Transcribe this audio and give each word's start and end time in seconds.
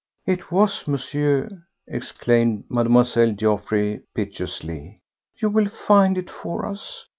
"It 0.25 0.51
was, 0.51 0.87
Monsieur," 0.87 1.47
exclaimed 1.85 2.63
Mlle. 2.69 3.03
Geoffroy 3.33 3.99
piteously. 4.15 4.99
"You 5.37 5.51
will 5.51 5.69
find 5.69 6.17
it 6.17 6.31
for 6.31 6.65
us 6.65 7.05